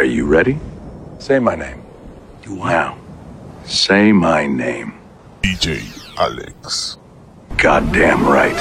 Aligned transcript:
Are 0.00 0.06
you 0.06 0.26
ready? 0.26 0.56
Say 1.18 1.40
my 1.40 1.56
name. 1.56 1.82
You 2.44 2.54
what? 2.54 2.70
Now, 2.70 2.96
say 3.64 4.12
my 4.12 4.46
name. 4.46 4.94
DJ 5.42 5.82
Alex. 6.16 6.98
Goddamn 7.56 8.24
right. 8.24 8.54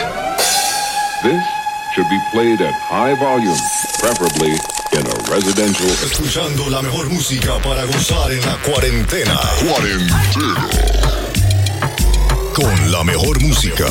This 1.21 1.43
should 1.93 2.09
be 2.09 2.19
played 2.31 2.59
at 2.61 2.73
high 2.73 3.13
volume, 3.21 3.53
preferably 4.01 4.57
in 4.97 5.05
a 5.05 5.15
residential. 5.29 5.85
Escuchando 6.01 6.71
la 6.71 6.81
mejor 6.81 7.07
música 7.07 7.59
para 7.61 7.85
gozar 7.85 8.31
en 8.31 8.41
la 8.41 8.57
cuarentena. 8.65 9.37
Cuarentena. 9.61 10.67
Con 12.55 12.91
la 12.91 13.03
mejor 13.03 13.39
música. 13.43 13.85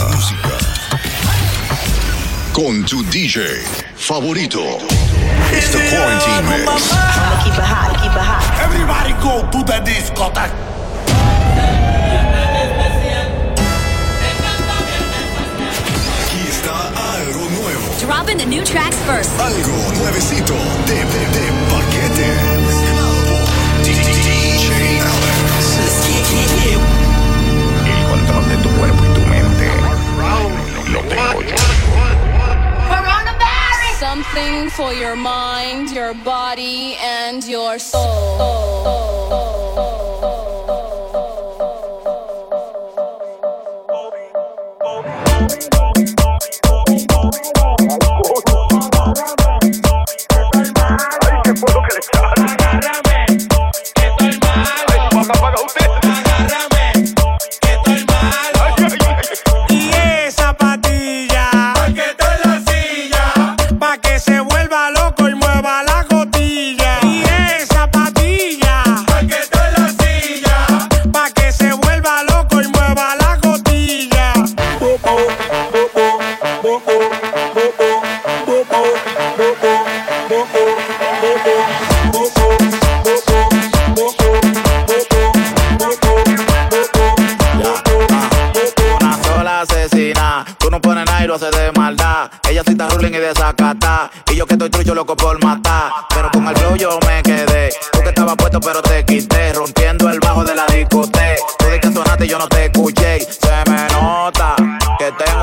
Con 2.53 2.85
tu 2.85 3.05
DJ 3.05 3.63
favorito. 3.95 5.06
It's 5.53 5.73
the 5.73 5.83
quarantine 5.91 6.45
mix. 6.49 6.67
I'ma 6.93 7.37
keep 7.45 7.55
it 7.55 7.65
hot, 7.65 7.93
keep 8.03 8.13
it 8.13 8.27
hot. 8.27 8.43
Everybody 8.63 9.13
go 9.23 9.43
to 9.51 9.59
the 9.65 9.79
discotheque. 9.85 10.55
Dropping 18.01 18.39
the 18.39 18.47
new 18.47 18.65
tracks 18.65 18.99
first. 19.03 19.31
Algo 19.41 19.93
nuevecito. 19.99 20.55
something 34.27 34.71
for 34.71 34.93
your 34.93 35.17
mind, 35.17 35.91
your 35.91 36.15
body, 36.15 36.97
and 37.01 37.45
your 37.45 37.79
soul. 37.79 38.03
soul, 38.39 39.29
soul, 39.29 40.21
soul 40.21 40.46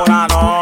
fulano 0.06 0.53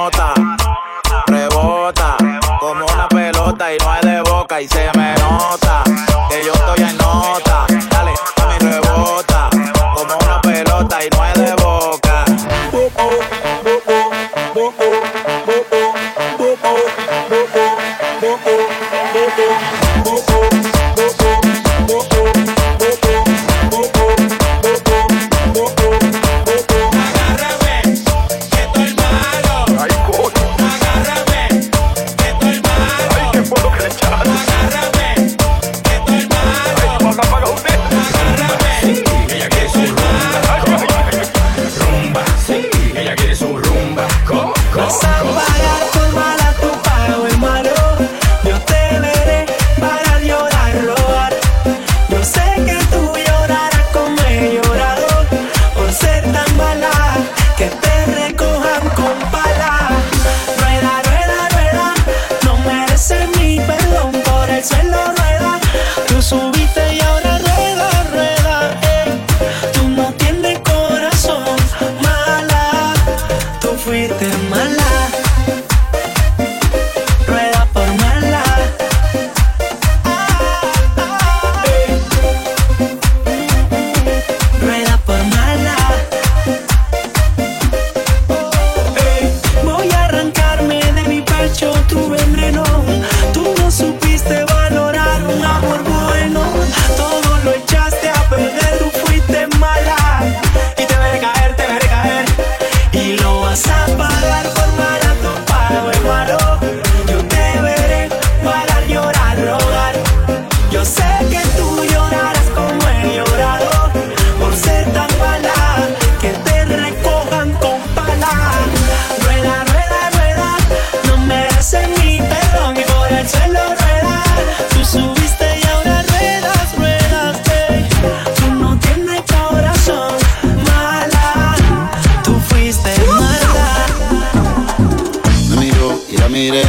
miré. 136.42 136.64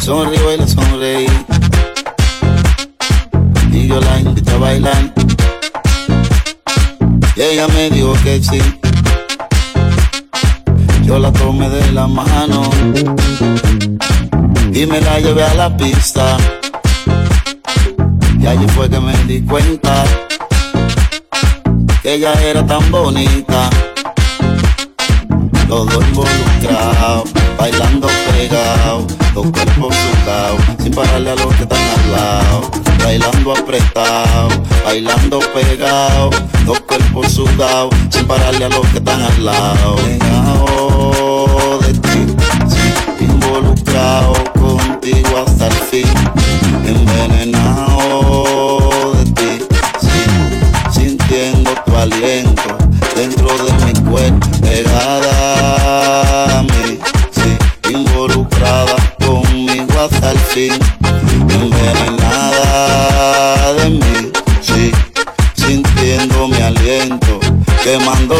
Sonrío 0.00 0.52
y 0.52 0.56
la 0.58 0.66
sonreí. 0.66 1.26
Y 3.72 3.86
yo 3.88 3.98
la 4.00 4.20
invité 4.20 4.50
a 4.50 4.58
bailar. 4.58 5.02
Y 7.36 7.40
ella 7.40 7.66
me 7.68 7.88
dijo 7.90 8.12
que 8.24 8.42
sí. 8.42 8.60
Yo 11.04 11.18
la 11.18 11.32
tomé 11.32 11.70
de 11.70 11.92
la 11.92 12.06
mano. 12.06 12.60
Y 14.72 14.84
me 14.86 15.00
la 15.00 15.20
llevé 15.20 15.44
a 15.44 15.54
la 15.54 15.74
pista. 15.76 16.36
Y 18.38 18.46
allí 18.46 18.66
fue 18.74 18.90
que 18.90 19.00
me 19.00 19.16
di 19.24 19.40
cuenta. 19.42 20.04
Que 22.02 22.14
ella 22.14 22.32
era 22.50 22.66
tan 22.66 22.90
bonita 22.90 23.70
todo 25.70 26.02
involucrado, 26.02 27.24
bailando 27.56 28.08
pegado, 28.32 29.06
los 29.36 29.46
cuerpos 29.52 29.94
sudados, 29.94 30.60
sin 30.82 30.92
pararle 30.92 31.30
a 31.30 31.36
los 31.36 31.54
que 31.54 31.62
están 31.62 31.78
al 31.78 32.10
lado, 32.10 32.68
bailando 33.04 33.52
apretado, 33.52 34.48
bailando 34.84 35.38
pegado, 35.54 36.30
los 36.66 36.80
cuerpos 36.80 37.30
sudados, 37.30 37.94
sin 38.08 38.26
pararle 38.26 38.64
a 38.64 38.68
los 38.68 38.84
que 38.88 38.98
están 38.98 39.22
al 39.22 39.44
lado, 39.44 39.94
pegado 39.94 41.78
de 41.86 41.94
ti, 41.94 42.26
involucrado 43.20 44.32
contigo 44.54 45.44
hasta 45.46 45.68
el 45.68 45.74
fin, 45.74 46.08
envenenado 46.84 48.42
de 49.14 49.24
ti, 49.30 49.64
sí, 50.00 50.24
sintiendo 50.90 51.70
tu 51.86 51.96
aliento 51.96 52.76
dentro 53.14 53.46
de 53.64 53.72
mi 53.84 53.92
cuerpo, 54.10 54.48
pegada 54.62 55.39
hasta 60.50 60.60
el 60.60 60.70
fin, 60.70 60.72
envenenada 61.48 62.54
de 63.74 63.90
mí, 63.90 64.32
sí, 64.60 64.90
sintiendo 65.54 66.48
mi 66.48 66.60
aliento, 66.60 67.38
quemando 67.84 68.34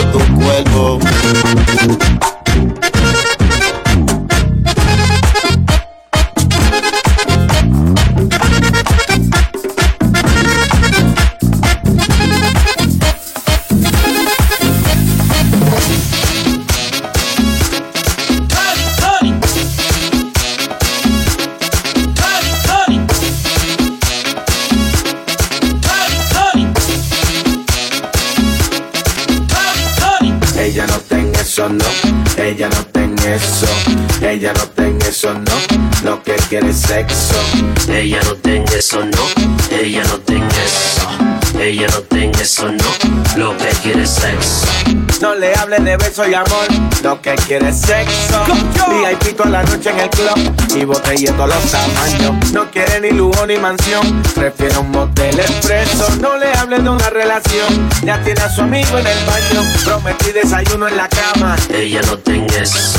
hable 45.60 45.78
de 45.80 45.96
beso 45.98 46.26
y 46.26 46.34
amor, 46.34 46.66
lo 47.02 47.20
que 47.20 47.34
quiere 47.46 47.68
es 47.68 47.80
sexo. 47.80 48.44
VIP 48.88 49.36
toda 49.36 49.50
la 49.50 49.62
noche 49.62 49.90
en 49.90 50.00
el 50.00 50.10
club 50.10 50.52
y 50.74 50.84
botella 50.84 51.32
todos 51.34 51.54
los 51.54 51.70
tamaños. 51.70 52.52
No 52.52 52.70
quiere 52.70 53.00
ni 53.00 53.10
lujo 53.10 53.46
ni 53.46 53.56
mansión, 53.58 54.22
prefiere 54.34 54.78
un 54.78 54.90
motel 54.90 55.38
expreso. 55.38 56.08
No 56.20 56.36
le 56.38 56.52
hable 56.54 56.78
de 56.78 56.88
una 56.88 57.10
relación, 57.10 57.88
ya 58.02 58.20
tiene 58.22 58.40
a 58.40 58.50
su 58.50 58.62
amigo 58.62 58.98
en 58.98 59.06
el 59.06 59.18
baño. 59.26 59.62
Prometí 59.84 60.32
desayuno 60.32 60.88
en 60.88 60.96
la 60.96 61.08
cama, 61.08 61.56
Ella 61.72 62.00
no 62.06 62.18
ten 62.18 62.46
eso. 62.60 62.98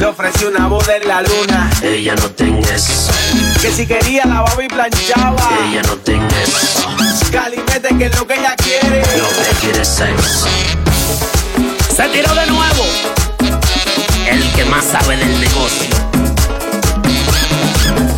le 0.00 0.06
ofrecí 0.06 0.44
una 0.46 0.66
boda 0.66 0.96
en 0.96 1.08
la 1.08 1.22
luna. 1.22 1.70
Ella 1.82 2.14
no 2.14 2.30
ten 2.30 2.58
eso. 2.58 3.12
Que 3.60 3.70
si 3.70 3.86
quería 3.86 4.24
lavaba 4.24 4.64
y 4.64 4.68
planchaba. 4.68 5.48
Ella 5.70 5.82
no 5.82 5.96
ten 5.98 6.22
eso. 6.42 6.88
Calimete 7.30 7.96
que 7.98 8.06
es 8.06 8.18
lo 8.18 8.26
que 8.26 8.34
ella 8.34 8.54
quiere. 8.56 9.00
Lo 9.18 9.28
que 9.28 9.60
quiere 9.60 9.82
es 9.82 9.88
sexo. 9.88 10.48
Se 11.98 12.08
tiró 12.10 12.32
de 12.32 12.46
nuevo. 12.46 12.84
El 14.30 14.52
que 14.52 14.64
más 14.66 14.84
sabe 14.84 15.16
del 15.16 15.40
negocio. 15.40 15.88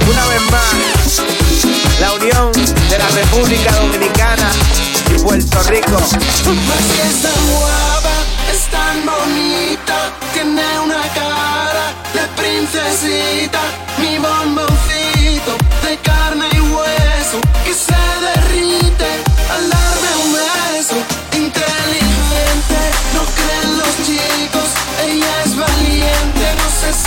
Una 0.06 0.26
vez 0.26 0.42
más, 0.50 1.22
la 1.98 2.12
unión 2.12 2.52
de 2.52 2.98
la 2.98 3.08
República 3.08 3.72
Dominicana 3.76 4.50
y 5.08 5.22
Puerto 5.22 5.62
Rico. 5.62 5.96
Así 5.96 6.18
es 7.08 7.22
tan 7.22 7.50
guapa, 7.52 8.16
es 8.52 8.64
tan 8.70 9.06
bonita, 9.06 10.12
tiene 10.34 10.80
una 10.84 11.00
cara 11.14 11.94
de 12.12 12.20
princesita, 12.36 13.60
mi 13.96 14.18
bomboncito 14.18 14.69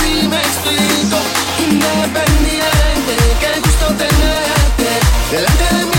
si 0.04 0.28
me 0.28 0.38
explico. 0.38 1.18
Independiente, 1.60 3.16
qué 3.42 3.60
gusto 3.62 3.86
tenerte 3.88 4.90
delante 5.32 5.76
de 5.76 5.86
mí 5.86 5.93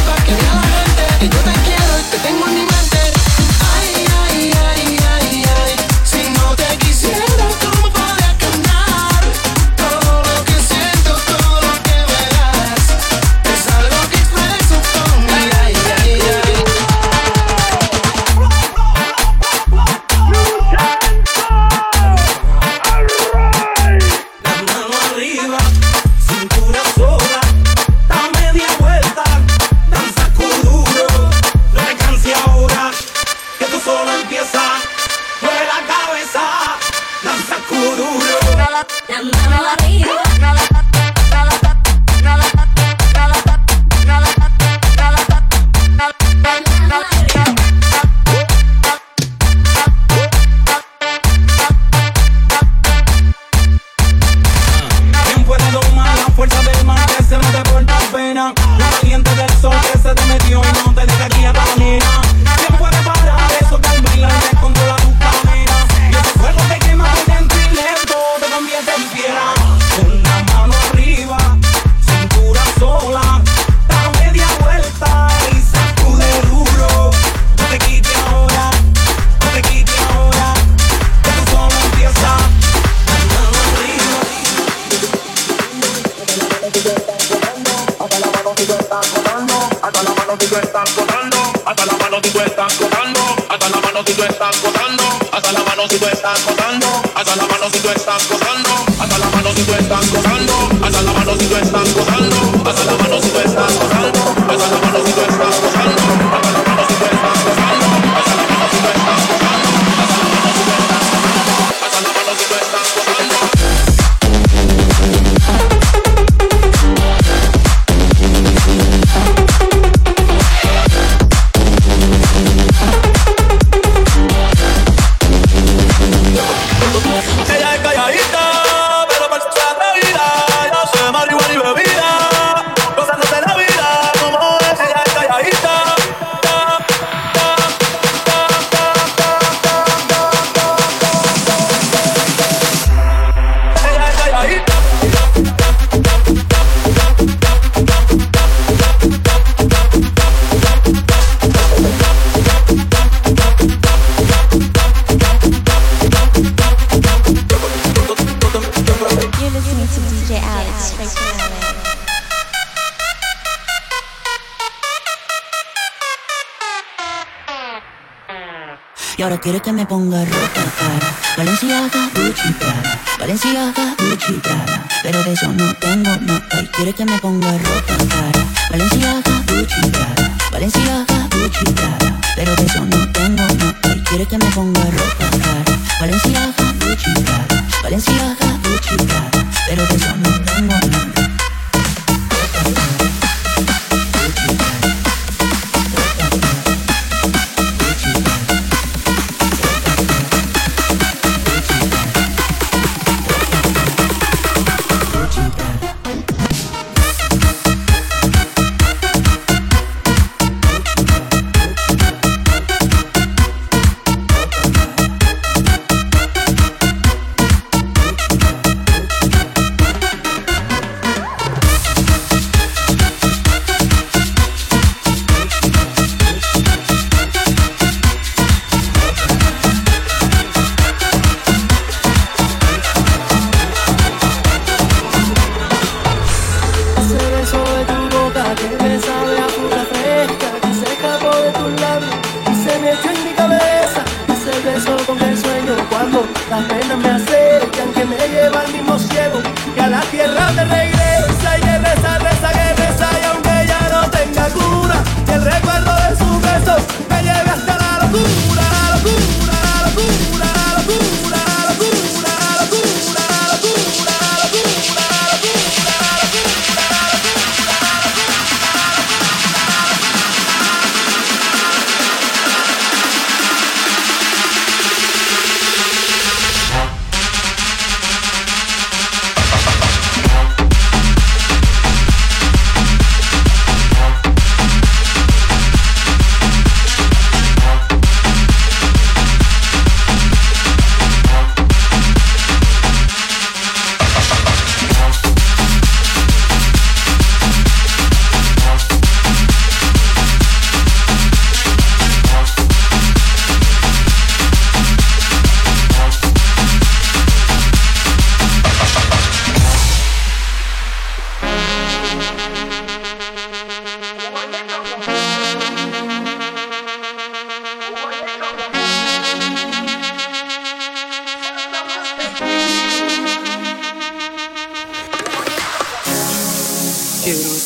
quiere 169.45 169.61
que 169.61 169.75
me 169.75 169.85
ponga 169.85 170.25
ropa 170.25 170.65
cara. 170.79 171.09
Valenciaga, 171.37 172.09
Gucci, 172.15 172.51
Prada. 172.59 172.99
Valenciaga, 173.21 173.95
Gucci, 173.99 174.33
Prada. 174.41 174.87
Pero 175.03 175.23
de 175.23 175.33
eso 175.35 175.53
no 175.53 175.75
tengo 175.75 176.17
nota. 176.17 176.63
Y 176.63 176.67
quiere 176.69 176.95
que 176.95 177.05
me 177.05 177.19
ponga 177.19 177.53
ropa 177.53 177.97
cara. 178.09 178.43
Valenciaga, 178.71 179.21
Gucci, 179.47 179.91
Prada. 179.91 180.31
Valenciaga, 180.51 181.29
Gucci, 181.35 181.65
Prada. 181.75 182.21
Pero 182.37 182.57
de 182.57 182.65
eso 182.65 182.87
no 182.87 183.13
tengo 183.13 183.45
nota. 183.61 183.95
Y 183.95 184.01
quiere 184.05 184.27
que 184.27 184.39
me 184.39 184.47
ponga 184.47 184.81
ropa 184.81 185.29
cara. 185.43 185.65
Valenciaga, 186.01 186.65
Gucci, 186.81 187.13
Prada. 187.27 187.65
Valenciaga, 187.83 188.49
Gucci, 188.65 188.97
Prada. 189.05 189.31
Pero 189.69 189.87
de 189.87 189.95
eso 189.95 190.17
no 190.17 190.31
tengo 190.41 190.75
nota. 190.75 191.24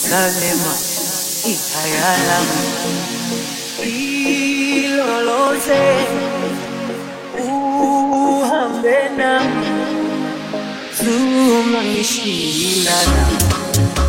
Yerusalema 0.08 0.74
ikhaya 1.44 2.12
lami 2.28 2.62
ilolose 4.84 5.80
uhambe 7.44 8.98
nami 9.18 9.66
zuma 11.02 11.80
ngishilana 11.84 13.24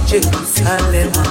Jerusalema 0.10 1.26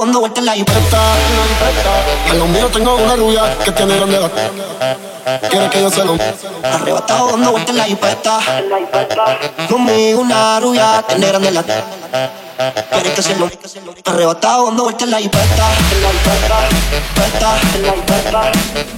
dando 0.00 0.20
vueltas 0.20 0.38
en 0.38 0.46
la 0.46 0.52
jipeta. 0.54 1.14
Al 2.30 2.38
lado 2.38 2.48
mío 2.48 2.68
tengo 2.68 2.96
una 2.96 3.16
rubia 3.16 3.58
que 3.64 3.72
tiene 3.72 3.96
grande 3.96 4.20
la. 4.20 4.30
Quiere 5.48 5.70
que 5.70 5.82
yo 5.82 5.90
se 5.90 6.04
lo. 6.04 6.16
Arrebatado 6.62 7.30
dando 7.30 7.50
vueltas 7.52 7.70
en 7.70 7.76
la 7.76 7.84
jipeta. 7.84 8.40
Conmigo 9.68 10.20
una 10.20 10.60
rubia 10.60 11.04
tiene 11.06 11.28
grande 11.28 11.50
la. 11.50 11.62
Quiere 11.62 13.12
que 13.14 13.22
se 13.22 13.36
lo. 13.36 13.50
Arrebatado 14.04 14.66
dando 14.66 14.82
vueltas 14.84 15.02
en 15.04 15.10
la 15.10 15.18
jipeta. 15.18 15.68
Peta, 17.14 17.56
peta, 18.06 18.32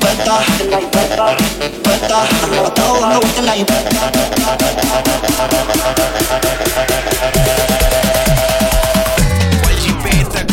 peta, 0.00 1.36
peta. 1.82 2.22
Arrebatado 2.44 3.00
dando 3.00 3.20
vueltas 3.20 3.38
en 3.38 3.46
la 3.46 3.52
jipeta. 3.52 4.10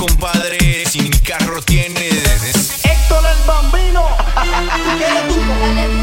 ¿Cuál 0.07 0.41
jipeta, 0.41 0.57
compadre? 0.57 0.85
Si 0.85 1.01
mi 1.01 1.09
carro 1.09 1.61
tiene. 1.61 2.09
Héctor 2.83 3.23
el 3.25 3.47
Bambino. 3.47 4.05
Dale 4.99 5.27
duro, 5.27 5.53
papi, 5.59 5.96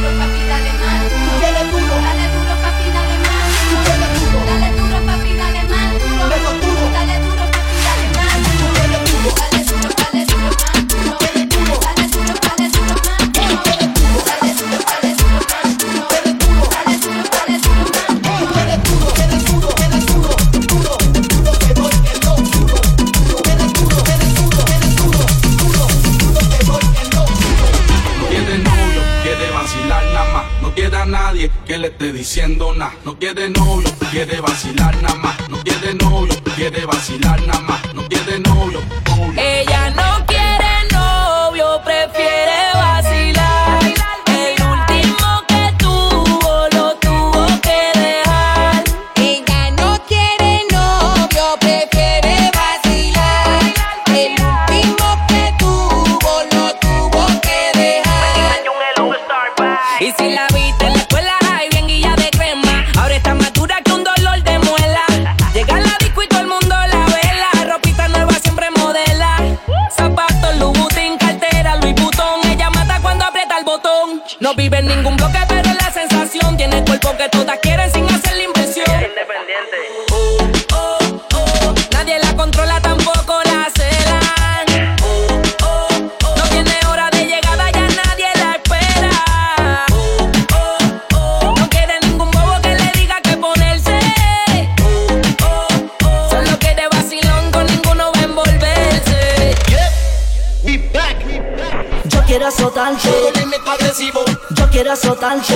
agresivo. 103.94 104.24
Yo 104.50 104.68
quiero 104.70 104.92
azotarte. 104.92 105.54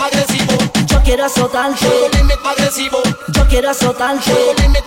agresivo. 0.00 0.52
Yo 0.86 1.02
quiero 1.02 1.24
azotarte. 1.24 1.86
agresivo. 2.44 2.98
Yo 3.34 3.48
quiero 3.48 3.70
azotarte. 3.70 4.32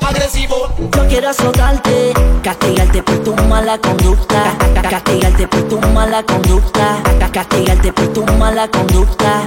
agresivo. 0.01 0.55
Yo 0.79 1.07
quiero 1.09 1.29
azotarte. 1.29 2.13
Castigarte 2.41 3.03
por 3.03 3.17
tu 3.23 3.35
mala 3.49 3.77
conducta. 3.79 4.57
Castigarte 4.89 5.45
por 5.47 5.67
tu 5.67 5.79
mala 5.89 6.23
conducta. 6.23 7.03
Castigarte 7.33 7.91
por 7.91 8.13
tu 8.13 8.25
mala 8.37 8.69
conducta. 8.69 9.41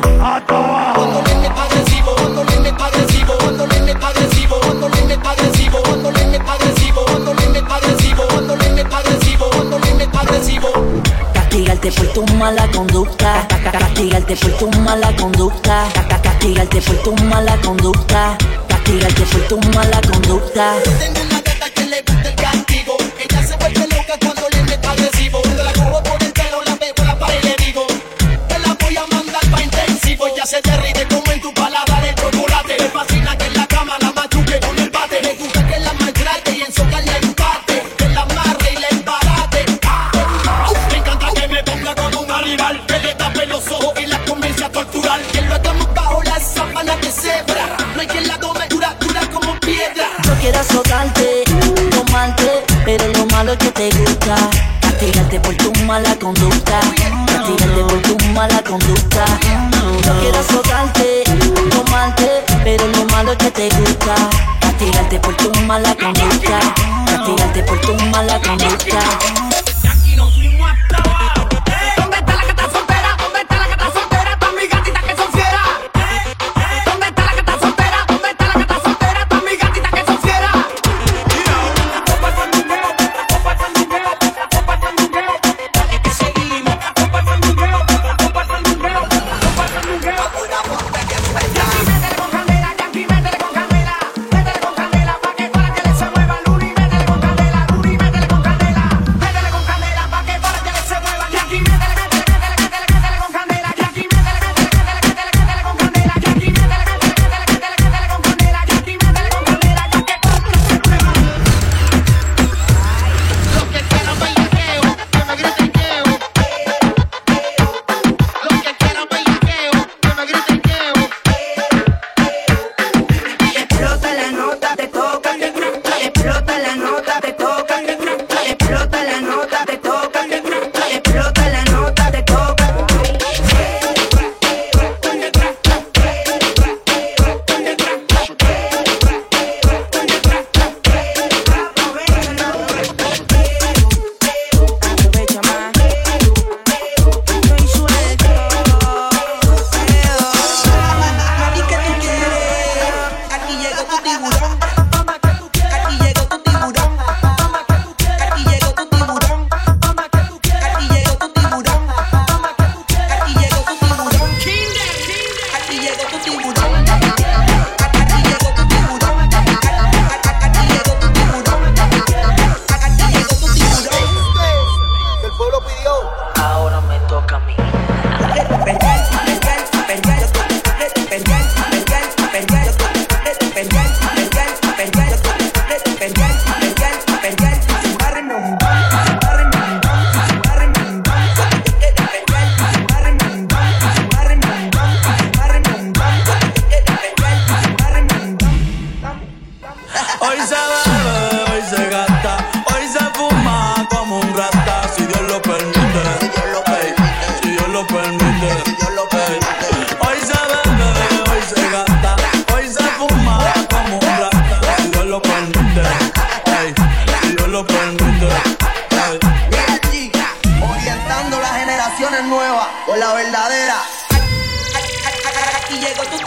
Cuando 0.94 1.22
Castigarte 11.88 12.12
por 12.12 12.26
tu 12.26 12.34
mala 12.34 12.68
conducta. 12.70 13.48
Castigarte 13.72 14.36
por 14.36 14.52
tu 14.58 14.70
mala 14.80 15.16
conducta. 15.16 15.88
Castigarte 16.22 16.82
por 16.82 16.96
tu 16.96 17.16
mala 17.24 17.56
conducta. 17.62 18.36
Castigarte 18.68 19.22
por 19.22 19.40
tu 19.48 19.58
mala 19.70 20.00
conducta. 20.02 20.74
Tengo 20.98 21.20
una 21.22 21.40
gata 21.40 21.70
que 21.70 21.84
le 21.86 22.02
gusta 22.02 22.28
el 22.28 22.34
castigo. 22.34 22.96
Ella 23.18 23.42
se 23.42 23.56
vuelve 23.56 23.86
loca 23.88 24.18
cuando 24.20 24.48
le 24.50 24.62
meto 24.64 24.88
agresivo. 24.90 25.40
La 25.64 25.72
cojo 25.72 26.02
por 26.02 26.22
el 26.22 26.32
pelo, 26.34 26.62
la 26.66 26.76
pego 26.76 27.04
la 27.06 27.18
pared 27.18 27.38
y 27.42 27.46
le 27.46 27.56
digo: 27.64 27.86
Te 28.48 28.58
la 28.58 28.74
voy 28.74 28.96
a 28.98 29.06
mandar 29.06 29.46
pa' 29.50 29.62
intensivo. 29.62 30.26
Ella 30.26 30.44
se 30.44 30.60
derrite 30.60 30.97
azotarte, 50.68 51.44
tomarte, 51.90 52.64
pero 52.84 53.06
lo 53.14 53.26
malo 53.26 53.52
es 53.52 53.58
que 53.58 53.70
te 53.70 53.90
gusta. 53.90 54.36
Castigarte 54.80 55.40
por 55.40 55.54
tu 55.56 55.72
mala 55.84 56.14
conducta. 56.16 56.80
Castigarte 57.26 57.82
por 57.84 58.02
tu 58.02 58.24
mala 58.32 58.62
conducta. 58.62 59.24
Yo 60.04 60.20
quiero 60.20 60.38
azotarte, 60.38 61.24
tomarte, 61.70 62.44
pero 62.64 62.86
lo 62.88 63.04
malo 63.06 63.32
es 63.32 63.38
que 63.38 63.50
te 63.50 63.68
gusta. 63.80 64.14
Castigarte 64.60 65.18
por 65.20 65.34
tu 65.36 65.50
mala 65.66 65.94
conducta. 65.94 66.58
Castigarte 67.06 67.62
por 67.62 67.80
tu 67.80 67.94
mala 68.10 68.38
conducta. 68.40 69.57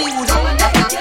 body 0.01 0.17
would 0.17 0.31
all 0.31 1.00